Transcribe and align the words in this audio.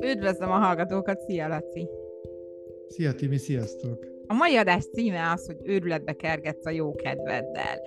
Üdvözlöm 0.00 0.50
a 0.50 0.58
hallgatókat, 0.58 1.20
szia 1.20 1.48
Laci! 1.48 1.88
Szia 2.88 3.14
Timi, 3.14 3.36
sziasztok! 3.36 4.06
A 4.26 4.34
mai 4.34 4.56
adás 4.56 4.84
címe 4.84 5.30
az, 5.30 5.46
hogy 5.46 5.56
őrületbe 5.62 6.12
kergetsz 6.12 6.66
a 6.66 6.70
jó 6.70 6.94
kedveddel. 6.94 7.80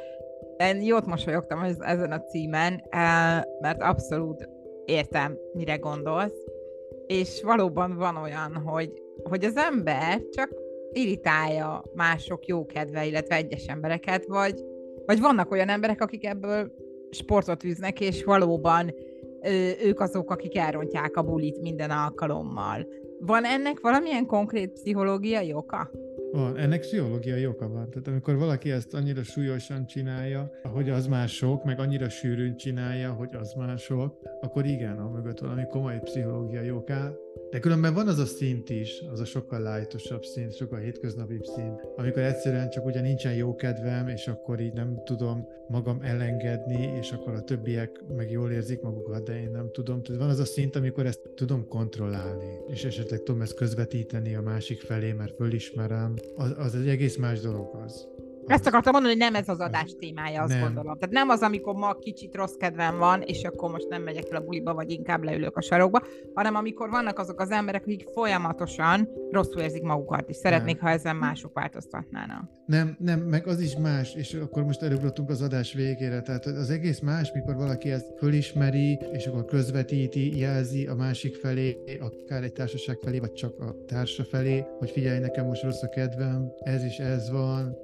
Én 0.57 0.81
jót 0.81 1.05
mosolyogtam 1.05 1.63
ezen 1.79 2.11
a 2.11 2.21
címen, 2.21 2.83
eh, 2.89 3.41
mert 3.61 3.81
abszolút 3.81 4.49
értem, 4.85 5.37
mire 5.53 5.75
gondolsz, 5.75 6.45
és 7.07 7.43
valóban 7.43 7.95
van 7.97 8.15
olyan, 8.15 8.55
hogy, 8.55 9.01
hogy 9.23 9.43
az 9.43 9.55
ember 9.55 10.21
csak 10.29 10.49
irritálja 10.91 11.83
mások 11.93 12.45
jó 12.45 12.65
kedve, 12.65 13.05
illetve 13.05 13.35
egyes 13.35 13.65
embereket, 13.65 14.25
vagy, 14.25 14.63
vagy 15.05 15.19
vannak 15.19 15.51
olyan 15.51 15.69
emberek, 15.69 16.01
akik 16.01 16.25
ebből 16.25 16.71
sportot 17.09 17.63
űznek, 17.63 17.99
és 17.99 18.23
valóban 18.23 18.93
ők 19.83 19.99
azok, 19.99 20.31
akik 20.31 20.57
elrontják 20.57 21.17
a 21.17 21.21
bulit 21.21 21.61
minden 21.61 21.89
alkalommal. 21.89 22.87
Van 23.19 23.45
ennek 23.45 23.79
valamilyen 23.79 24.25
konkrét 24.25 24.71
pszichológiai 24.71 25.53
oka? 25.53 25.91
Van, 26.31 26.57
ennek 26.57 26.79
pszichológiai 26.79 27.47
oka 27.47 27.69
van. 27.69 27.89
Tehát 27.89 28.07
amikor 28.07 28.37
valaki 28.37 28.71
ezt 28.71 28.93
annyira 28.93 29.23
súlyosan 29.23 29.85
csinálja, 29.85 30.51
hogy 30.73 30.89
az 30.89 31.07
mások, 31.07 31.63
meg 31.63 31.79
annyira 31.79 32.09
sűrűn 32.09 32.57
csinálja, 32.57 33.11
hogy 33.11 33.35
az 33.39 33.53
mások, 33.53 34.15
akkor 34.41 34.65
igen, 34.65 34.97
a 34.97 35.09
mögött 35.09 35.39
valami 35.39 35.67
komoly 35.67 35.99
pszichológiai 36.03 36.71
oká, 36.71 37.11
de 37.49 37.59
különben 37.59 37.93
van 37.93 38.07
az 38.07 38.19
a 38.19 38.25
szint 38.25 38.69
is, 38.69 39.03
az 39.11 39.19
a 39.19 39.25
sokkal 39.25 39.59
lájtosabb 39.59 40.23
szint, 40.23 40.55
sokkal 40.55 40.79
hétköznapibb 40.79 41.43
szint, 41.43 41.81
amikor 41.95 42.21
egyszerűen 42.21 42.69
csak 42.69 42.85
ugye 42.85 43.01
nincsen 43.01 43.33
jó 43.33 43.55
kedvem, 43.55 44.07
és 44.07 44.27
akkor 44.27 44.59
így 44.59 44.73
nem 44.73 45.01
tudom 45.05 45.47
magam 45.67 46.01
elengedni, 46.01 46.97
és 46.99 47.11
akkor 47.11 47.33
a 47.33 47.43
többiek 47.43 48.03
meg 48.15 48.31
jól 48.31 48.51
érzik 48.51 48.81
magukat, 48.81 49.23
de 49.23 49.39
én 49.41 49.51
nem 49.51 49.69
tudom. 49.71 50.03
Tehát 50.03 50.21
van 50.21 50.29
az 50.29 50.39
a 50.39 50.45
szint, 50.45 50.75
amikor 50.75 51.05
ezt 51.05 51.29
tudom 51.35 51.67
kontrollálni, 51.67 52.59
és 52.67 52.85
esetleg 52.85 53.23
tudom 53.23 53.41
ezt 53.41 53.55
közvetíteni 53.55 54.35
a 54.35 54.41
másik 54.41 54.81
felé, 54.81 55.11
mert 55.11 55.35
fölismerem. 55.35 56.13
Az, 56.35 56.53
az 56.57 56.75
egy 56.75 56.87
egész 56.87 57.17
más 57.17 57.39
dolog 57.39 57.75
az. 57.85 58.07
Ezt 58.47 58.67
akartam 58.67 58.91
mondani, 58.91 59.13
hogy 59.13 59.23
nem 59.23 59.35
ez 59.35 59.49
az 59.49 59.59
adás 59.59 59.95
témája, 59.99 60.41
azt 60.41 60.53
nem. 60.53 60.61
gondolom. 60.61 60.97
Tehát 60.97 61.13
nem 61.13 61.29
az, 61.29 61.41
amikor 61.41 61.73
ma 61.73 61.93
kicsit 61.93 62.35
rossz 62.35 62.55
kedvem 62.55 62.97
van, 62.97 63.21
és 63.21 63.43
akkor 63.43 63.71
most 63.71 63.87
nem 63.89 64.01
megyek 64.01 64.29
el 64.29 64.37
a 64.37 64.43
buliba, 64.43 64.73
vagy 64.73 64.91
inkább 64.91 65.23
leülök 65.23 65.57
a 65.57 65.61
sarokba, 65.61 66.01
hanem 66.33 66.55
amikor 66.55 66.89
vannak 66.89 67.19
azok 67.19 67.39
az 67.39 67.51
emberek, 67.51 67.81
akik 67.81 68.07
folyamatosan 68.13 69.09
rosszul 69.31 69.61
érzik 69.61 69.83
magukat, 69.83 70.29
és 70.29 70.35
szeretnék, 70.35 70.75
nem. 70.75 70.85
ha 70.85 70.91
ezen 70.91 71.15
mások 71.15 71.53
változtatnának. 71.53 72.49
Nem, 72.65 72.95
nem, 72.99 73.19
meg 73.19 73.47
az 73.47 73.59
is 73.59 73.75
más, 73.75 74.15
és 74.15 74.33
akkor 74.33 74.63
most 74.63 74.81
előgrottunk 74.81 75.29
az 75.29 75.41
adás 75.41 75.73
végére, 75.73 76.21
tehát 76.21 76.45
az 76.45 76.69
egész 76.69 76.99
más, 76.99 77.31
mikor 77.31 77.55
valaki 77.55 77.91
ezt 77.91 78.13
fölismeri, 78.17 78.99
és 79.11 79.25
akkor 79.25 79.45
közvetíti, 79.45 80.39
jelzi 80.39 80.87
a 80.87 80.95
másik 80.95 81.35
felé, 81.35 81.77
akár 81.99 82.43
egy 82.43 82.53
társaság 82.53 82.97
felé, 83.03 83.19
vagy 83.19 83.33
csak 83.33 83.59
a 83.59 83.75
társa 83.87 84.23
felé, 84.23 84.65
hogy 84.79 84.89
figyelj, 84.89 85.19
nekem 85.19 85.45
most 85.45 85.63
rossz 85.63 85.83
a 85.83 85.89
kedvem, 85.89 86.51
ez 86.59 86.83
is 86.83 86.97
ez 86.97 87.31
van, 87.31 87.77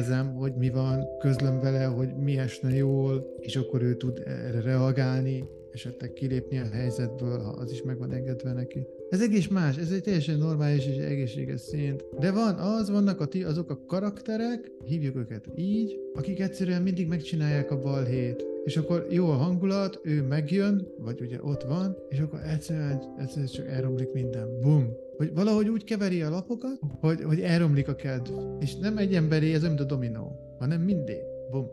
kifejezem, 0.00 0.34
hogy 0.34 0.54
mi 0.54 0.70
van, 0.70 1.18
közlöm 1.18 1.60
vele, 1.60 1.84
hogy 1.84 2.16
mi 2.16 2.38
esne 2.38 2.74
jól, 2.74 3.34
és 3.40 3.56
akkor 3.56 3.82
ő 3.82 3.96
tud 3.96 4.22
erre 4.26 4.60
reagálni, 4.60 5.48
esetleg 5.72 6.12
kilépni 6.12 6.58
a 6.58 6.68
helyzetből, 6.72 7.38
ha 7.38 7.50
az 7.50 7.70
is 7.70 7.82
meg 7.82 7.98
van 7.98 8.12
engedve 8.12 8.52
neki. 8.52 8.86
Ez 9.10 9.20
egész 9.20 9.48
más, 9.48 9.76
ez 9.76 9.90
egy 9.90 10.02
teljesen 10.02 10.38
normális 10.38 10.86
és 10.86 10.96
egészséges 10.96 11.60
szint. 11.60 12.04
De 12.18 12.30
van 12.30 12.54
az, 12.54 12.90
vannak 12.90 13.20
a 13.20 13.26
ti, 13.26 13.42
azok 13.42 13.70
a 13.70 13.84
karakterek, 13.86 14.70
hívjuk 14.84 15.16
őket 15.16 15.48
így, 15.56 15.98
akik 16.14 16.40
egyszerűen 16.40 16.82
mindig 16.82 17.08
megcsinálják 17.08 17.70
a 17.70 17.80
balhét. 17.80 18.44
És 18.64 18.76
akkor 18.76 19.06
jó 19.10 19.30
a 19.30 19.34
hangulat, 19.34 20.00
ő 20.02 20.22
megjön, 20.22 20.88
vagy 20.98 21.20
ugye 21.20 21.38
ott 21.42 21.62
van, 21.62 21.96
és 22.08 22.18
akkor 22.18 22.40
egyszerűen, 22.52 23.02
egyszerűen 23.18 23.46
csak 23.46 23.66
elromlik 23.66 24.12
minden. 24.12 24.60
Bum! 24.60 24.88
Hogy 25.16 25.34
valahogy 25.34 25.68
úgy 25.68 25.84
keveri 25.84 26.22
a 26.22 26.30
lapokat, 26.30 26.78
hogy, 27.00 27.22
hogy 27.22 27.40
elromlik 27.40 27.88
a 27.88 27.94
kedv. 27.94 28.32
És 28.60 28.76
nem 28.76 28.96
egy 28.96 29.14
emberi, 29.14 29.54
ez 29.54 29.62
nem 29.62 29.74
a 29.78 29.84
dominó, 29.84 30.56
hanem 30.58 30.80
mindig. 30.80 31.18
Bum! 31.50 31.66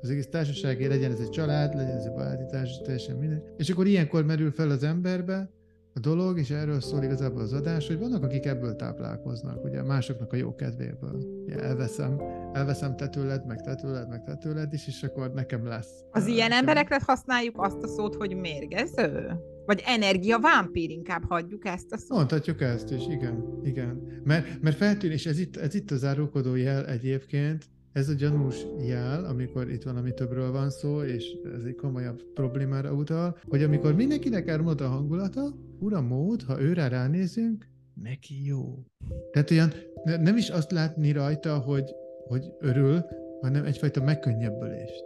az 0.00 0.10
egész 0.10 0.26
társaságé, 0.26 0.86
legyen 0.86 1.12
ez 1.12 1.20
egy 1.20 1.30
család, 1.30 1.74
legyen 1.74 1.96
ez 1.96 2.04
egy 2.04 2.12
baráti 2.12 2.44
társaság, 2.50 2.84
teljesen 2.84 3.16
minden. 3.16 3.42
És 3.56 3.70
akkor 3.70 3.86
ilyenkor 3.86 4.24
merül 4.24 4.50
fel 4.50 4.70
az 4.70 4.82
emberbe, 4.82 5.50
a 5.94 6.00
dolog, 6.00 6.38
és 6.38 6.50
erről 6.50 6.80
szól 6.80 7.02
igazából 7.02 7.40
az 7.40 7.52
adás, 7.52 7.86
hogy 7.86 7.98
vannak, 7.98 8.22
akik 8.22 8.46
ebből 8.46 8.76
táplálkoznak, 8.76 9.64
ugye 9.64 9.82
másoknak 9.82 10.32
a 10.32 10.36
jó 10.36 10.54
kedvéből. 10.54 11.42
Ugye 11.44 11.58
elveszem, 11.58 12.20
elveszem 12.52 12.96
te 12.96 13.08
tőled, 13.08 13.46
meg 13.46 13.60
te 13.60 13.74
tőled, 13.74 14.08
meg 14.08 14.24
te 14.24 14.36
tőled 14.36 14.72
is, 14.72 14.86
és 14.86 15.02
akkor 15.02 15.32
nekem 15.32 15.66
lesz. 15.66 15.90
Az 16.10 16.26
ilyen 16.26 16.48
nekem... 16.48 16.58
emberekre 16.58 17.00
használjuk 17.06 17.54
azt 17.58 17.82
a 17.82 17.86
szót, 17.86 18.14
hogy 18.14 18.36
mérgező? 18.36 19.36
Vagy 19.66 19.82
energia 19.86 20.38
vámpír, 20.38 20.90
inkább 20.90 21.22
hagyjuk 21.28 21.66
ezt 21.66 21.92
a 21.92 21.96
szót. 21.96 22.16
Mondhatjuk 22.16 22.60
ezt 22.60 22.90
is, 22.90 23.06
igen, 23.06 23.60
igen. 23.62 24.20
Mert, 24.24 24.62
mert 24.62 24.76
feltűn, 24.76 25.10
és 25.10 25.26
ez 25.26 25.38
itt, 25.38 25.56
ez 25.56 25.74
itt 25.74 25.90
az 25.90 26.04
árulkodó 26.04 26.54
jel 26.54 26.86
egyébként, 26.86 27.64
ez 27.94 28.08
a 28.08 28.12
gyanús 28.12 28.66
jel, 28.86 29.24
amikor 29.24 29.70
itt 29.70 29.82
valami 29.82 30.14
többről 30.14 30.50
van 30.52 30.70
szó, 30.70 31.02
és 31.02 31.36
ez 31.56 31.64
egy 31.64 31.74
komolyabb 31.74 32.22
problémára 32.34 32.92
utal, 32.92 33.38
hogy 33.48 33.62
amikor 33.62 33.94
mindenkinek 33.94 34.48
elmond 34.48 34.80
a 34.80 34.88
hangulata, 34.88 35.54
ura 35.78 36.00
mód, 36.00 36.42
ha 36.42 36.60
őre 36.60 36.88
ránézünk, 36.88 37.66
neki 38.02 38.46
jó. 38.46 38.84
Tehát 39.32 39.50
olyan 39.50 39.72
nem 40.04 40.36
is 40.36 40.48
azt 40.48 40.70
látni 40.70 41.12
rajta, 41.12 41.58
hogy, 41.58 41.94
hogy 42.28 42.52
örül, 42.60 43.04
hanem 43.40 43.64
egyfajta 43.64 44.02
megkönnyebbülést. 44.02 45.04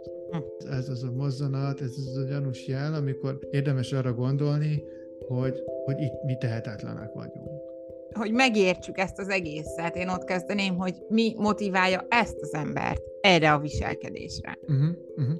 Ez 0.69 0.89
az 0.89 1.03
a 1.03 1.11
mozzanat, 1.11 1.81
ez 1.81 1.95
az 1.97 2.17
a 2.17 2.27
gyanús 2.27 2.67
jel, 2.67 2.93
amikor 2.93 3.39
érdemes 3.51 3.91
arra 3.91 4.13
gondolni, 4.13 4.83
hogy, 5.27 5.63
hogy 5.85 6.01
itt 6.01 6.23
mi 6.25 6.37
tehetetlenek 6.37 7.13
vagyunk 7.13 7.48
hogy 8.19 8.31
megértsük 8.31 8.97
ezt 8.97 9.19
az 9.19 9.29
egészet, 9.29 9.95
én 9.95 10.09
ott 10.09 10.23
kezdeném, 10.23 10.75
hogy 10.75 10.95
mi 11.09 11.33
motiválja 11.37 12.05
ezt 12.09 12.37
az 12.41 12.53
embert 12.53 13.01
erre 13.21 13.51
a 13.51 13.59
viselkedésre. 13.59 14.57
Uh-huh, 14.61 14.95
uh-huh. 15.15 15.35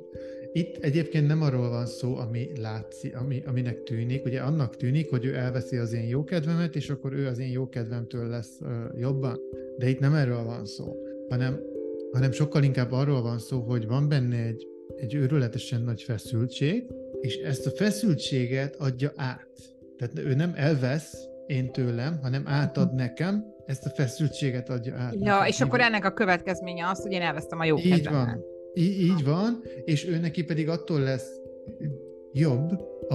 Itt 0.51 0.77
egyébként 0.83 1.27
nem 1.27 1.41
arról 1.41 1.69
van 1.69 1.85
szó, 1.85 2.15
ami 2.15 2.51
látszik, 2.61 3.15
ami, 3.15 3.43
aminek 3.45 3.83
tűnik. 3.83 4.25
Ugye 4.25 4.41
annak 4.41 4.75
tűnik, 4.75 5.09
hogy 5.09 5.25
ő 5.25 5.35
elveszi 5.35 5.77
az 5.77 5.93
én 5.93 6.07
jókedvemet, 6.07 6.75
és 6.75 6.89
akkor 6.89 7.13
ő 7.13 7.27
az 7.27 7.39
én 7.39 7.51
jókedvemtől 7.51 8.27
lesz 8.27 8.57
uh, 8.61 8.69
jobban. 8.99 9.39
De 9.77 9.89
itt 9.89 9.99
nem 9.99 10.13
erről 10.13 10.43
van 10.43 10.65
szó, 10.65 10.95
hanem, 11.29 11.59
hanem 12.11 12.31
sokkal 12.31 12.63
inkább 12.63 12.91
arról 12.91 13.21
van 13.21 13.39
szó, 13.39 13.59
hogy 13.59 13.87
van 13.87 14.09
benne 14.09 14.43
egy, 14.45 14.67
egy 14.95 15.13
őrületesen 15.13 15.81
nagy 15.81 16.01
feszültség, 16.01 16.83
és 17.21 17.35
ezt 17.35 17.65
a 17.65 17.69
feszültséget 17.69 18.75
adja 18.75 19.11
át. 19.15 19.47
Tehát 19.97 20.19
ő 20.19 20.33
nem 20.33 20.53
elvesz, 20.55 21.27
én 21.49 21.71
tőlem, 21.71 22.19
hanem 22.21 22.43
átad 22.45 22.93
nekem, 22.93 23.45
ezt 23.65 23.85
a 23.85 23.89
feszültséget 23.89 24.69
adja 24.69 24.95
át. 24.95 25.13
Ja, 25.13 25.19
nekem. 25.19 25.47
és 25.47 25.61
akkor 25.61 25.81
ennek 25.81 26.05
a 26.05 26.13
következménye 26.13 26.87
az, 26.87 27.01
hogy 27.01 27.11
én 27.11 27.21
elvesztem 27.21 27.59
a 27.59 27.65
jó 27.65 27.77
Így 27.77 27.89
kedvemet. 27.89 28.25
van. 28.25 28.43
Í- 28.73 28.99
így 28.99 29.23
van, 29.23 29.63
és 29.85 30.07
ő 30.07 30.17
neki 30.17 30.43
pedig 30.43 30.69
attól 30.69 30.99
lesz 30.99 31.29
jobb, 32.31 32.69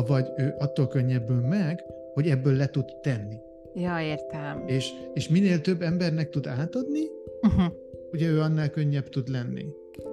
vagy 0.07 0.27
ő 0.37 0.55
attól 0.59 0.87
könnyebbül 0.87 1.41
meg, 1.41 1.81
hogy 2.15 2.29
ebből 2.29 2.57
le 2.57 2.67
tud 2.67 2.85
tenni. 3.03 3.37
Ja, 3.75 4.01
értem. 4.01 4.63
És, 4.67 4.91
és 5.15 5.29
minél 5.29 5.61
több 5.61 5.83
embernek 5.83 6.31
tud 6.31 6.47
átadni, 6.47 7.03
uh-huh. 7.41 7.73
ugye 8.13 8.29
ő 8.29 8.41
annál 8.41 8.71
könnyebb 8.71 9.09
tud 9.09 9.29
lenni. 9.29 9.67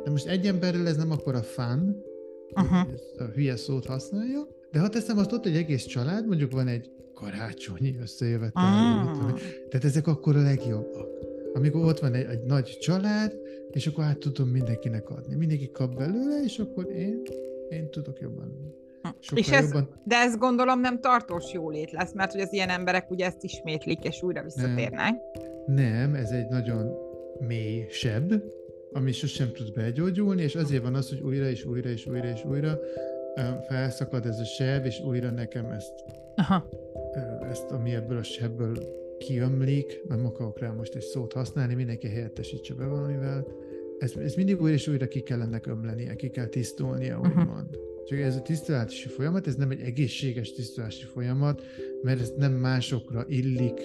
De 0.04 0.10
most 0.10 0.28
egy 0.28 0.46
emberrel 0.46 0.88
ez 0.88 0.98
nem 0.98 1.12
akkor 1.12 1.36
a 1.36 1.42
fun, 1.42 2.04
uh-huh. 2.56 2.94
ezt 2.94 3.20
a 3.20 3.24
hülye 3.24 3.56
szót 3.56 3.86
használja, 3.86 4.48
de 4.72 4.80
ha 4.80 4.90
teszem 4.90 5.18
azt 5.18 5.32
ott 5.32 5.46
egy 5.46 5.56
egész 5.56 5.86
család, 5.86 6.28
mondjuk 6.28 6.52
van 6.52 6.68
egy 6.68 6.90
karácsonyi 7.22 7.98
összejövetel. 8.02 8.64
Ah. 8.64 9.40
Tehát 9.70 9.86
ezek 9.86 10.08
akkor 10.08 10.36
a 10.36 10.42
legjobbak. 10.42 11.08
Amikor 11.54 11.86
ott 11.86 12.00
van 12.00 12.14
egy, 12.14 12.26
egy 12.26 12.44
nagy 12.44 12.78
család, 12.80 13.34
és 13.72 13.88
akkor 13.88 14.04
át 14.04 14.18
tudom 14.18 14.48
mindenkinek 14.48 15.10
adni. 15.10 15.36
Mindenki 15.36 15.72
kap 15.72 15.96
belőle, 15.96 16.42
és 16.44 16.60
akkor 16.60 16.90
én, 16.90 17.22
én 17.70 17.90
tudok 17.90 18.20
jobban. 18.20 18.76
és 19.36 19.52
ez, 19.52 19.64
jobban... 19.64 19.90
De 20.04 20.16
ez 20.16 20.38
gondolom 20.38 20.80
nem 20.80 21.00
tartós 21.00 21.54
jólét 21.54 21.92
lesz, 21.92 22.14
mert 22.14 22.32
hogy 22.32 22.42
az 22.42 22.54
ilyen 22.54 22.70
emberek 22.70 23.12
ugye 23.12 23.26
ezt 23.26 23.44
ismétlik, 23.44 24.04
és 24.04 24.22
újra 24.24 24.44
visszatérnek. 24.44 25.14
Nem, 25.66 25.76
nem 25.76 26.16
ez 26.16 26.30
egy 26.30 26.48
nagyon 26.48 26.92
mély 27.40 27.86
seb, 27.90 28.34
ami 28.94 29.12
sosem 29.12 29.52
tud 29.54 29.74
begyógyulni, 29.74 30.42
és 30.42 30.56
azért 30.56 30.84
van 30.84 30.96
az, 30.96 31.10
hogy 31.10 31.20
újra 31.20 31.50
és 31.50 31.66
újra 31.66 31.90
és 31.90 32.06
újra 32.06 32.28
és 32.28 32.46
újra 32.46 32.80
felszakad 33.68 34.26
ez 34.26 34.40
a 34.40 34.46
seb, 34.46 34.86
és 34.86 35.00
újra 35.00 35.32
nekem 35.32 35.66
ezt 35.66 35.94
Aha 36.36 36.81
ezt, 37.50 37.72
ami 37.72 37.94
ebből 37.94 38.18
a 38.18 38.24
sebből 38.24 38.78
kiömlik, 39.18 40.02
nem 40.08 40.26
akarok 40.26 40.60
rá 40.60 40.72
most 40.72 40.96
egy 40.96 41.02
szót 41.02 41.34
használni, 41.34 41.74
mindenki 41.74 42.08
helyettesítse 42.08 42.74
be 42.74 42.86
valamivel, 42.86 43.48
ez, 44.00 44.16
ez 44.16 44.36
mindig 44.36 44.62
újra 44.62 44.74
és 44.74 44.88
újra 44.88 45.08
ki 45.08 45.20
kell 45.20 45.42
ennek 45.42 45.68
ömlenie, 45.68 46.16
ki 46.16 46.30
kell 46.30 46.48
tisztulnia, 46.48 47.20
úgymond. 47.20 47.76
Uh-huh. 47.76 48.06
Csak 48.06 48.20
ez 48.20 48.36
a 48.36 48.42
tisztulási 48.42 49.08
folyamat, 49.08 49.48
ez 49.48 49.56
nem 49.56 49.70
egy 49.70 49.82
egészséges 49.82 50.52
tisztulási 50.52 51.06
folyamat, 51.06 51.62
mert 52.02 52.20
ez 52.22 52.34
nem 52.38 52.54
másokra 52.54 53.26
illik 53.28 53.82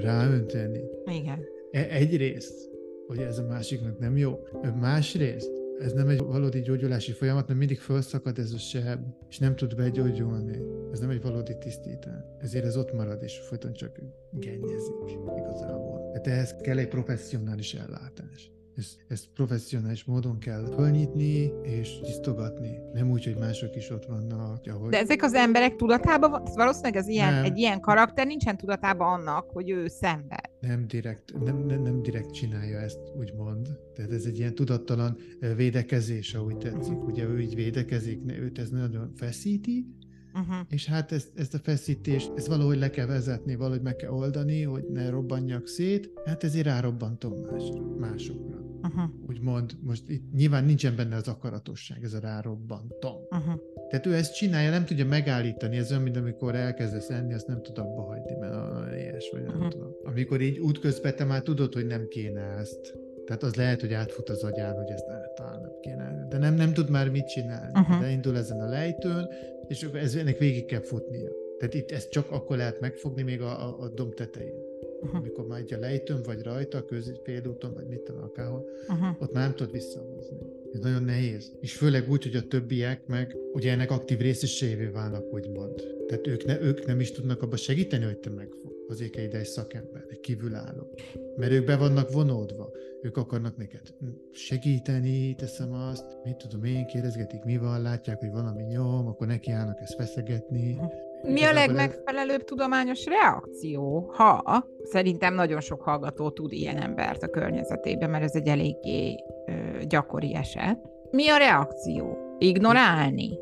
ráönteni. 0.00 0.80
Igen. 1.20 1.38
E, 1.70 1.86
egyrészt, 1.90 2.70
hogy 3.06 3.18
ez 3.18 3.38
a 3.38 3.46
másiknak 3.46 3.98
nem 3.98 4.16
jó. 4.16 4.38
Másrészt, 4.80 5.59
ez 5.80 5.92
nem 5.92 6.08
egy 6.08 6.18
valódi 6.18 6.60
gyógyulási 6.60 7.12
folyamat, 7.12 7.46
mert 7.46 7.58
mindig 7.58 7.78
felszakad 7.78 8.38
ez 8.38 8.52
a 8.52 8.58
seb, 8.58 9.00
és 9.28 9.38
nem 9.38 9.56
tud 9.56 9.76
begyógyulni. 9.76 10.58
Ez 10.92 10.98
nem 10.98 11.10
egy 11.10 11.22
valódi 11.22 11.58
tisztítás. 11.58 12.24
Ezért 12.38 12.64
ez 12.64 12.76
ott 12.76 12.92
marad, 12.92 13.22
és 13.22 13.38
folyton 13.48 13.72
csak 13.72 13.98
gennyezik 14.30 14.94
igazából. 15.36 16.10
Tehát 16.12 16.26
ehhez 16.26 16.56
kell 16.62 16.78
egy 16.78 16.88
professzionális 16.88 17.74
ellátás. 17.74 18.50
Ezt, 18.76 19.04
ezt 19.08 19.28
professzionális 19.34 20.04
módon 20.04 20.38
kell 20.38 20.64
fölnyitni 20.74 21.52
és 21.62 21.98
tisztogatni. 22.00 22.78
Nem 22.92 23.10
úgy, 23.10 23.24
hogy 23.24 23.36
mások 23.36 23.76
is 23.76 23.90
ott 23.90 24.04
vannak. 24.04 24.66
Ahogy... 24.66 24.90
De 24.90 24.98
ezek 24.98 25.22
az 25.22 25.34
emberek 25.34 25.76
tudatában, 25.76 26.42
valószínűleg 26.54 26.96
az 26.96 27.08
ilyen, 27.08 27.32
Nem. 27.32 27.44
egy 27.44 27.58
ilyen 27.58 27.80
karakter 27.80 28.26
nincsen 28.26 28.56
tudatában 28.56 29.20
annak, 29.20 29.50
hogy 29.50 29.70
ő 29.70 29.88
szenved. 29.88 30.49
Nem 30.60 30.86
direkt, 30.86 31.44
nem, 31.44 31.58
nem, 31.66 31.82
nem 31.82 32.02
direkt 32.02 32.30
csinálja 32.32 32.78
ezt, 32.78 32.98
úgymond. 33.18 33.68
Tehát 33.94 34.12
ez 34.12 34.24
egy 34.24 34.38
ilyen 34.38 34.54
tudattalan 34.54 35.16
védekezés, 35.56 36.34
ahogy 36.34 36.56
tetszik. 36.56 37.04
Ugye 37.06 37.24
ő 37.24 37.40
így 37.40 37.54
védekezik, 37.54 38.20
őt 38.26 38.58
ez 38.58 38.70
nagyon 38.70 39.12
feszíti, 39.14 39.86
Uh-huh. 40.34 40.66
és 40.68 40.86
hát 40.86 41.12
ezt, 41.12 41.28
ezt 41.34 41.54
a 41.54 41.58
feszítést, 41.58 42.32
ezt 42.36 42.46
valahogy 42.46 42.78
le 42.78 42.90
kell 42.90 43.06
vezetni, 43.06 43.54
valahogy 43.54 43.82
meg 43.82 43.96
kell 43.96 44.10
oldani, 44.10 44.62
hogy 44.62 44.84
ne 44.92 45.08
robbanjak 45.10 45.66
szét. 45.66 46.10
Hát 46.24 46.44
ezért 46.44 46.66
rárobbantom 46.66 47.32
másra, 47.32 47.82
másokra. 47.98 48.58
Uh-huh. 48.82 49.10
Úgymond, 49.28 49.72
most 49.82 50.08
itt 50.08 50.32
nyilván 50.32 50.64
nincsen 50.64 50.96
benne 50.96 51.16
az 51.16 51.28
akaratosság, 51.28 52.04
ez 52.04 52.14
a 52.14 52.18
rárobbantom. 52.20 53.14
Uh-huh. 53.30 53.60
Tehát 53.90 54.06
ő 54.06 54.14
ezt 54.14 54.34
csinálja, 54.34 54.70
nem 54.70 54.84
tudja 54.84 55.06
megállítani, 55.06 55.76
ez 55.76 55.90
olyan, 55.90 56.02
mint 56.02 56.16
amikor 56.16 56.54
elkezdesz 56.54 57.10
enni, 57.10 57.34
azt 57.34 57.46
nem 57.46 57.62
tud 57.62 57.78
abba 57.78 58.02
hagyni, 58.02 58.34
mert 58.40 58.54
olyan 58.54 58.94
éhes 58.94 59.28
vagy, 59.32 59.42
nem 59.42 59.56
Mhm. 59.56 59.68
tudom. 59.68 59.89
Amikor 60.02 60.40
így 60.40 60.58
útközben 60.58 61.16
te 61.16 61.24
már 61.24 61.42
tudod, 61.42 61.72
hogy 61.72 61.86
nem 61.86 62.08
kéne 62.08 62.40
ezt. 62.58 62.94
Tehát 63.26 63.42
az 63.42 63.54
lehet, 63.54 63.80
hogy 63.80 63.92
átfut 63.92 64.28
az 64.28 64.42
agyán, 64.42 64.74
hogy 64.74 64.90
ezt 64.90 65.08
eh, 65.08 65.16
talán 65.34 65.60
nem 65.60 65.72
kéne. 65.80 66.26
De 66.28 66.38
nem, 66.38 66.54
nem 66.54 66.72
tud 66.72 66.90
már 66.90 67.10
mit 67.10 67.28
csinálni. 67.28 67.80
Uh-huh. 67.80 68.00
Leindul 68.00 68.36
ezen 68.36 68.60
a 68.60 68.68
lejtőn, 68.68 69.28
és 69.68 69.82
ez, 69.82 70.14
ennek 70.14 70.38
végig 70.38 70.64
kell 70.64 70.80
futnia. 70.80 71.30
Tehát 71.58 71.74
itt 71.74 71.90
ezt 71.90 72.10
csak 72.10 72.30
akkor 72.30 72.56
lehet 72.56 72.80
megfogni 72.80 73.22
még 73.22 73.40
a, 73.40 73.68
a, 73.68 73.76
a 73.80 73.88
domb 73.88 74.14
tetején. 74.14 74.62
Uh-huh. 75.00 75.18
Amikor 75.18 75.46
már 75.46 75.60
egy 75.60 75.74
a 75.74 75.78
lejtőn, 75.78 76.22
vagy 76.22 76.42
rajta, 76.42 76.84
köz, 76.84 77.12
félúton, 77.22 77.74
vagy 77.74 77.86
mit 77.86 78.00
tudom, 78.00 78.22
akárhol, 78.22 78.64
Uh-huh. 78.88 79.22
ott 79.22 79.32
már 79.32 79.44
nem 79.44 79.54
tudod 79.54 79.72
visszahozni. 79.72 80.38
Ez 80.72 80.80
nagyon 80.80 81.02
nehéz. 81.02 81.52
És 81.60 81.74
főleg 81.76 82.10
úgy, 82.10 82.22
hogy 82.22 82.36
a 82.36 82.46
többiek 82.48 83.06
meg 83.06 83.36
ugye 83.52 83.72
ennek 83.72 83.90
aktív 83.90 84.18
részeseivé 84.18 84.86
válnak, 84.86 85.32
úgymond. 85.32 85.82
Tehát 86.06 86.26
ők, 86.26 86.44
ne, 86.44 86.60
ők 86.60 86.86
nem 86.86 87.00
is 87.00 87.12
tudnak 87.12 87.42
abba 87.42 87.56
segíteni, 87.56 88.04
hogy 88.04 88.18
te 88.18 88.30
megfog. 88.30 88.69
Kell 88.98 89.24
ide 89.24 89.38
egy 89.38 89.44
szakember, 89.44 90.04
egy 90.08 90.20
kívülálló. 90.20 90.94
Mert 91.36 91.52
ők 91.52 91.64
be 91.64 91.76
vannak 91.76 92.12
vonódva. 92.12 92.70
Ők 93.02 93.16
akarnak 93.16 93.56
neked 93.56 93.94
segíteni, 94.32 95.34
teszem 95.34 95.72
azt, 95.72 96.04
mit 96.24 96.36
tudom 96.36 96.64
én, 96.64 96.86
kérdezgetik, 96.86 97.44
mi 97.44 97.56
van, 97.56 97.82
látják, 97.82 98.18
hogy 98.18 98.30
valami 98.30 98.62
nyom, 98.62 99.06
akkor 99.06 99.26
nekiállnak 99.26 99.80
ezt 99.80 99.94
feszegetni. 99.94 100.78
Mi 101.22 101.42
a 101.42 101.52
legmegfelelőbb 101.52 102.44
tudományos 102.44 103.04
reakció, 103.04 104.10
ha 104.12 104.66
szerintem 104.82 105.34
nagyon 105.34 105.60
sok 105.60 105.82
hallgató 105.82 106.30
tud 106.30 106.52
ilyen 106.52 106.76
embert 106.76 107.22
a 107.22 107.28
környezetében, 107.28 108.10
mert 108.10 108.24
ez 108.24 108.34
egy 108.34 108.48
eléggé 108.48 109.24
ö, 109.46 109.52
gyakori 109.84 110.34
eset. 110.34 110.78
Mi 111.10 111.28
a 111.28 111.36
reakció? 111.36 112.36
Ignorálni? 112.38 113.38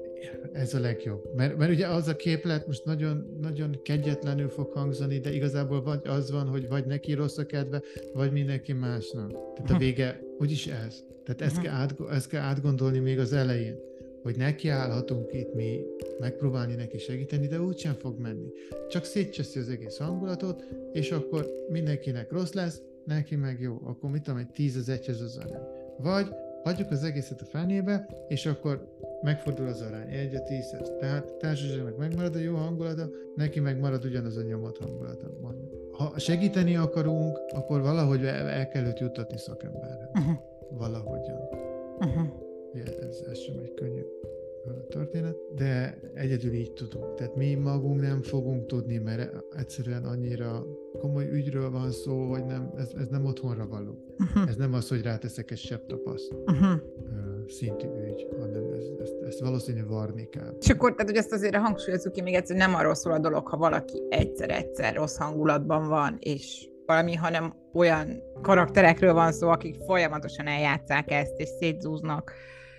Ez 0.58 0.75
a 0.75 0.81
legjobb. 0.81 1.34
Mert, 1.37 1.56
mert 1.56 1.70
ugye 1.72 1.87
az 1.87 2.08
a 2.08 2.16
képlet 2.16 2.66
most 2.66 2.84
nagyon, 2.84 3.38
nagyon 3.40 3.81
kegyetlenül 3.82 4.49
fog 4.49 4.72
hangzani, 4.72 5.19
de 5.19 5.32
igazából 5.34 5.82
vagy 5.82 6.00
az 6.05 6.31
van, 6.31 6.46
hogy 6.46 6.69
vagy 6.69 6.87
neki 6.87 7.12
rossz 7.12 7.38
a 7.38 7.46
kedve, 7.46 7.82
vagy 8.14 8.32
mindenki 8.32 8.72
másnak. 8.72 9.31
Tehát 9.31 9.70
a 9.70 9.75
Hm. 9.75 9.78
vége 9.78 10.20
úgyis 10.38 10.66
ez. 10.66 11.05
Tehát 11.25 11.40
ezt 11.43 11.55
Mhm. 11.56 11.64
kell, 11.64 11.75
át, 11.75 11.94
ezt 12.10 12.28
kell 12.28 12.43
átgondolni 12.43 12.99
még 12.99 13.19
az 13.19 13.32
elején, 13.32 13.76
hogy 14.22 14.37
neki 14.37 14.69
állhatunk 14.69 15.32
itt 15.32 15.55
mi 15.55 15.81
megpróbálni 16.19 16.75
neki 16.75 16.99
segíteni, 16.99 17.46
de 17.46 17.60
úgysem 17.60 17.94
fog 17.94 18.19
menni. 18.20 18.49
Csak 18.88 19.05
szétcseszi 19.05 19.58
az 19.58 19.69
egész 19.69 19.96
hangulatot, 19.96 20.64
és 20.93 21.10
akkor 21.10 21.50
mindenkinek 21.69 22.32
rossz 22.32 22.52
lesz, 22.52 22.82
neki 23.05 23.37
meg 23.37 23.60
jó. 23.60 23.81
Akkor 23.84 24.10
mit 24.10 24.22
tudom, 24.22 24.38
egy 24.38 24.50
tíz 24.50 24.76
az 24.76 24.88
egyhez 24.88 25.20
az 25.20 25.37
arány. 25.37 25.62
Vagy 25.99 26.26
hagyjuk 26.62 26.90
az 26.90 27.02
egészet 27.05 27.40
a 27.40 27.44
fenébe, 27.44 28.08
és 28.28 28.46
akkor 28.46 28.96
megfordul 29.23 29.67
az 29.67 29.81
arány, 29.81 30.11
egy 30.12 30.35
a 30.35 30.43
tízhez. 30.43 30.93
Tehát 31.00 31.32
társaságnak 31.32 31.99
megmarad 31.99 32.35
a 32.35 32.38
jó 32.38 32.55
hangulata, 32.55 33.09
neki 33.35 33.61
meg 33.61 33.79
marad 33.79 34.05
ugyanaz 34.05 34.37
a 34.37 34.43
nyomott 34.43 34.79
hangulata. 34.79 35.31
Ha 35.93 36.19
segíteni 36.19 36.76
akarunk, 36.76 37.38
akkor 37.49 37.81
valahogy 37.81 38.25
el, 38.25 38.49
el 38.49 38.69
kell 38.69 38.85
őt 38.85 38.99
juttatni 38.99 39.38
szakemberre. 39.38 40.11
Uh-huh. 40.15 40.37
Valahogyan. 40.70 41.41
Uh-huh. 41.99 42.26
Ugye 42.73 42.82
ez, 42.82 43.23
ez 43.31 43.38
sem 43.38 43.59
egy 43.59 43.75
könnyű 43.75 44.03
történet, 44.88 45.37
de 45.55 45.99
egyedül 46.15 46.53
így 46.53 46.73
tudunk. 46.73 47.15
Tehát 47.15 47.37
mi 47.37 47.55
magunk 47.55 48.00
nem 48.00 48.23
fogunk 48.23 48.67
tudni, 48.67 48.99
mert 48.99 49.44
egyszerűen 49.56 50.05
annyira 50.05 50.67
komoly 50.99 51.29
ügyről 51.32 51.70
van 51.70 51.91
szó, 51.91 52.31
hogy 52.31 52.44
nem, 52.44 52.73
ez, 52.76 52.91
ez 52.99 53.06
nem 53.09 53.25
otthonra 53.25 53.67
való. 53.67 54.05
Uh-huh. 54.19 54.49
Ez 54.49 54.56
nem 54.56 54.75
az, 54.75 54.88
hogy 54.88 55.03
ráteszek 55.03 55.50
egy 55.50 55.59
sebb 55.59 55.87
tapaszt 55.87 56.32
Uh-huh. 56.32 56.81
Szintű 57.50 57.86
ügy, 57.86 58.28
hanem 58.38 58.72
ez, 58.72 58.84
ezt, 59.02 59.14
ezt 59.26 59.40
valószínű 59.40 59.86
varni 59.86 60.28
kell. 60.28 60.56
És 60.60 60.68
akkor, 60.68 60.90
tehát, 60.94 61.10
hogy 61.10 61.18
ezt 61.18 61.32
azért 61.32 61.56
hangsúlyozzuk 61.56 62.12
ki 62.12 62.20
még 62.22 62.34
egyszer, 62.34 62.56
hogy 62.56 62.66
nem 62.66 62.74
arról 62.74 62.94
szól 62.94 63.12
a 63.12 63.18
dolog, 63.18 63.48
ha 63.48 63.56
valaki 63.56 64.02
egyszer-egyszer 64.08 64.94
rossz 64.94 65.16
hangulatban 65.16 65.88
van, 65.88 66.16
és 66.20 66.68
valami, 66.86 67.14
hanem 67.14 67.54
olyan 67.72 68.22
karakterekről 68.42 69.12
van 69.12 69.32
szó, 69.32 69.48
akik 69.48 69.76
folyamatosan 69.86 70.46
eljátszák 70.46 71.10
ezt, 71.10 71.32
és 71.36 71.48
szétzúznak 71.60 72.32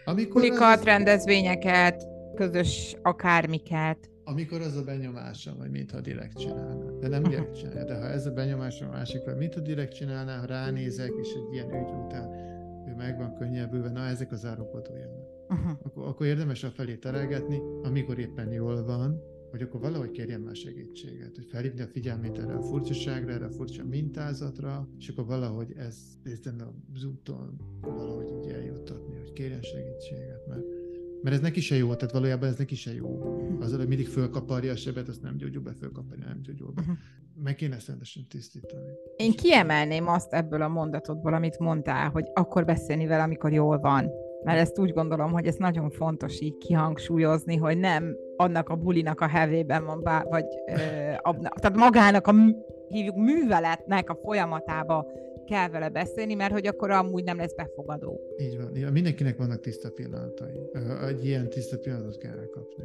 Amikor 0.05 0.41
kulikat, 0.41 0.77
az, 0.77 0.83
rendezvényeket, 0.83 2.07
közös 2.35 2.95
akármiket. 3.01 4.09
amikor 4.23 4.61
az 4.61 4.75
a 4.77 4.83
benyomása, 4.83 5.51
hogy 5.59 5.69
mintha 5.69 5.99
direkt 6.01 6.37
csinálná. 6.37 6.85
De 6.99 7.07
nem 7.07 7.23
direkt 7.23 7.57
csinálja, 7.57 7.83
de 7.83 7.95
ha 7.95 8.05
ez 8.05 8.25
a 8.25 8.31
benyomása 8.31 8.85
a 8.85 8.89
másikra, 8.89 9.35
mintha 9.35 9.59
direkt 9.59 9.93
csinálná, 9.93 10.37
ha 10.39 10.45
ránézek, 10.45 11.11
és 11.21 11.29
egy 11.33 11.53
ilyen 11.53 11.69
ügy 11.69 11.91
után 12.05 12.48
ő 12.89 12.95
meg 12.95 13.17
van 13.17 13.35
könnyebbülve, 13.35 13.89
na 13.89 14.05
ezek 14.05 14.31
az 14.31 14.45
árokadó 14.45 14.95
jelek. 14.95 15.27
Uh-huh. 15.49 15.71
Akkor, 15.83 16.07
akkor 16.07 16.25
érdemes 16.25 16.63
a 16.63 16.69
felé 16.69 16.95
terelgetni, 16.95 17.61
amikor 17.83 18.19
éppen 18.19 18.51
jól 18.51 18.83
van, 18.83 19.21
hogy 19.51 19.61
akkor 19.61 19.79
valahogy 19.79 20.11
kérjen 20.11 20.41
már 20.41 20.55
segítséget, 20.55 21.35
hogy 21.35 21.45
felhívni 21.45 21.81
a 21.81 21.87
figyelmét 21.87 22.37
erre 22.37 22.53
a 22.53 22.61
furcsaságra, 22.61 23.31
erre 23.31 23.45
a 23.45 23.51
furcsa 23.51 23.85
mintázatra, 23.85 24.87
és 24.97 25.09
akkor 25.09 25.25
valahogy 25.25 25.73
ez 25.77 25.97
ezen 26.23 26.61
az 26.93 27.03
úton 27.03 27.59
valahogy 27.81 28.31
így 28.31 28.51
eljuttatni, 28.51 29.17
hogy 29.17 29.33
kérjen 29.33 29.61
segítséget, 29.61 30.47
mert, 30.47 30.78
mert 31.21 31.35
ez 31.35 31.41
neki 31.41 31.59
se 31.59 31.75
jó, 31.75 31.93
tehát 31.93 32.11
valójában 32.11 32.49
ez 32.49 32.55
neki 32.55 32.75
se 32.75 32.93
jó. 32.93 33.37
Azzal, 33.59 33.77
hogy 33.77 33.87
mindig 33.87 34.07
fölkaparja 34.07 34.71
a 34.71 34.75
sebet, 34.75 35.07
azt 35.07 35.21
nem 35.21 35.37
gyógyul 35.37 35.61
be, 35.61 35.71
fölkaparja, 35.79 36.25
nem 36.25 36.41
gyógyul 36.41 36.71
be. 36.71 36.81
Mhm. 36.81 36.91
Meg 37.43 37.55
kéne 37.55 37.77
rendesen 37.87 38.27
tisztítani. 38.29 38.91
Én 39.15 39.31
kiemelném 39.31 40.07
azt 40.07 40.33
ebből 40.33 40.61
a 40.61 40.67
mondatodból, 40.67 41.33
amit 41.33 41.59
mondtál, 41.59 42.09
hogy 42.09 42.25
akkor 42.33 42.65
beszélni 42.65 43.05
vele, 43.05 43.23
amikor 43.23 43.51
jól 43.51 43.79
van. 43.79 44.09
Mert 44.43 44.59
ezt 44.59 44.79
úgy 44.79 44.93
gondolom, 44.93 45.31
hogy 45.31 45.45
ez 45.45 45.55
nagyon 45.55 45.89
fontos 45.89 46.41
így 46.41 46.57
kihangsúlyozni, 46.57 47.55
hogy 47.55 47.77
nem 47.77 48.15
annak 48.37 48.69
a 48.69 48.75
bulinak 48.75 49.21
a 49.21 49.27
hevében 49.27 49.85
van, 49.85 50.03
bá, 50.03 50.23
vagy 50.23 50.45
ö, 50.67 50.73
abna, 51.21 51.49
tehát 51.49 51.77
magának 51.77 52.27
a 52.27 52.33
hívjuk 52.87 53.15
műveletnek 53.15 54.09
a 54.09 54.19
folyamatába 54.23 55.05
kell 55.49 55.69
vele 55.69 55.89
beszélni, 55.89 56.33
mert 56.33 56.51
hogy 56.51 56.67
akkor 56.67 56.91
amúgy 56.91 57.23
nem 57.23 57.37
lesz 57.37 57.53
befogadó. 57.53 58.19
Így 58.37 58.57
van. 58.57 58.75
Ja, 58.75 58.91
mindenkinek 58.91 59.37
vannak 59.37 59.59
tiszta 59.59 59.91
pillanatai. 59.91 60.59
Egy 61.07 61.25
ilyen 61.25 61.49
tiszta 61.49 61.77
pillanatot 61.77 62.17
kell 62.17 62.37
elkapni. 62.37 62.83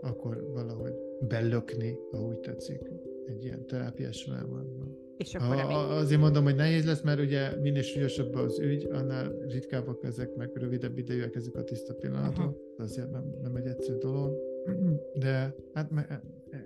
Akkor 0.00 0.50
valahogy 0.52 0.94
belökni, 1.28 1.98
ha 2.10 2.22
úgy 2.22 2.38
tetszik, 2.38 2.80
egy 3.26 3.44
ilyen 3.44 3.66
terápiás 3.66 4.24
folyamatban. 4.24 4.96
És 5.16 5.34
A, 5.34 5.44
akkor 5.44 5.56
remény. 5.56 5.76
a, 5.76 5.96
azért 5.96 6.20
mondom, 6.20 6.44
hogy 6.44 6.54
nehéz 6.54 6.86
lesz, 6.86 7.00
mert 7.02 7.20
ugye 7.20 7.56
minél 7.60 7.82
súlyosabb 7.82 8.34
az 8.34 8.58
ügy, 8.58 8.88
annál 8.92 9.38
ritkábbak 9.48 10.04
ezek, 10.04 10.34
meg 10.34 10.50
rövidebb 10.54 10.98
idejűek 10.98 11.34
ezek 11.34 11.54
a 11.54 11.64
tiszta 11.64 11.94
pillanatok. 11.94 12.50
Uh-huh. 12.50 12.56
Azért 12.78 13.10
nem, 13.10 13.34
nem 13.42 13.56
egy 13.56 13.66
egyszerű 13.66 13.98
dolog. 13.98 14.36
De 15.14 15.54
hát 15.74 15.90
me- 15.90 16.22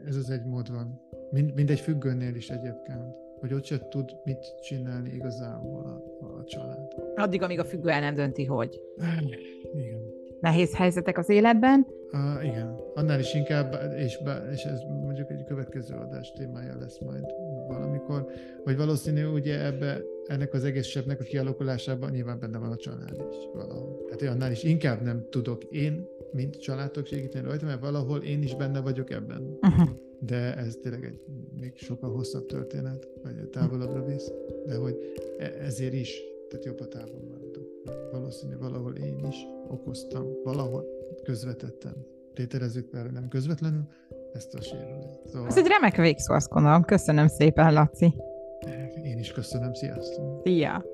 ez 0.07 0.17
az 0.17 0.31
egy 0.31 0.45
mód 0.45 0.71
van. 0.71 1.01
Mind, 1.31 1.55
mindegy 1.55 1.81
függőnél 1.81 2.35
is 2.35 2.51
egyébként, 2.51 3.15
hogy 3.41 3.53
ott 3.53 3.65
se 3.65 3.89
tud 3.89 4.11
mit 4.25 4.55
csinálni 4.61 5.11
igazából 5.15 5.85
a, 6.21 6.25
a 6.25 6.45
család. 6.45 6.89
Addig, 7.17 7.43
amíg 7.43 7.59
a 7.59 7.65
függő 7.65 7.89
el 7.89 8.01
nem 8.01 8.15
dönti, 8.15 8.45
hogy 8.45 8.81
Igen. 9.83 10.01
nehéz 10.41 10.77
helyzetek 10.77 11.19
az 11.19 11.29
életben. 11.29 11.87
Uh, 12.13 12.45
igen, 12.45 12.77
annál 12.95 13.19
is 13.19 13.35
inkább, 13.35 13.77
és, 13.97 14.23
be, 14.23 14.49
és 14.53 14.63
ez 14.63 14.81
mondjuk 15.03 15.31
egy 15.31 15.45
következő 15.45 15.95
adás 15.95 16.33
témája 16.33 16.77
lesz 16.79 16.99
majd 16.99 17.25
valamikor, 17.69 18.27
hogy 18.65 18.77
valószínű 18.77 19.25
ugye 19.25 19.65
ebbe, 19.65 20.01
ennek 20.27 20.53
az 20.55 20.65
egész 20.65 20.87
sebnek 20.87 21.21
a 21.21 21.25
kialakulásában 21.25 22.11
nyilván 22.11 22.39
benne 22.39 22.59
van 22.59 22.71
a 22.71 22.77
család 22.77 23.25
is 23.31 23.49
valahol. 23.55 24.05
Tehát 24.09 24.35
annál 24.35 24.51
is 24.51 24.63
inkább 24.63 25.03
nem 25.03 25.27
tudok 25.31 25.65
én, 25.65 26.09
mint 26.33 26.61
családok 26.61 27.07
segíteni 27.07 27.47
rajta, 27.47 27.67
mert 27.67 27.81
valahol 27.81 28.19
én 28.19 28.43
is 28.43 28.55
benne 28.55 28.81
vagyok 28.81 29.11
ebben. 29.11 29.59
Uh-huh. 29.61 29.89
De 30.21 30.57
ez 30.57 30.79
tényleg 30.83 31.05
egy 31.05 31.21
még 31.61 31.77
sokkal 31.77 32.11
hosszabb 32.11 32.47
történet, 32.47 33.09
vagy 33.23 33.49
távolabbra 33.49 34.05
visz, 34.05 34.33
de 34.67 34.77
hogy 34.77 34.97
e- 35.39 35.55
ezért 35.61 35.93
is, 35.93 36.23
tehát 36.49 36.65
jobb 36.65 36.81
a 36.81 36.89
távol 36.89 37.23
maradok. 37.31 37.69
valószínű 38.13 38.57
valahol 38.59 38.95
én 38.95 39.25
is 39.29 39.37
okoztam, 39.69 40.27
valahol 40.45 40.85
közvetettem. 41.23 41.95
Tételezzük 42.35 42.89
fel, 42.89 43.07
nem 43.07 43.29
közvetlenül, 43.29 43.83
ezt 44.33 44.55
a 44.55 44.61
sérülést. 44.61 45.21
Szóval... 45.27 45.49
Ez 45.49 45.57
egy 45.57 45.67
remek 45.67 45.97
végszó, 45.97 46.35
azt 46.35 46.51
gondolom. 46.51 46.85
Köszönöm 46.85 47.27
szépen, 47.27 47.73
Laci. 47.73 48.15
Én 49.05 49.19
is 49.19 49.33
köszönöm, 49.33 49.75
sziasztok! 49.75 50.41
Szia! 50.45 50.85